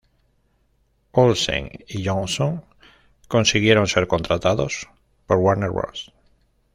Olsen 1.11 1.69
y 1.87 2.03
Johnson 2.03 2.65
consiguieron 3.27 3.85
ser 3.85 4.07
contratados 4.07 4.89
por 5.27 5.37
Warner 5.37 5.69
Bros. 5.69 6.11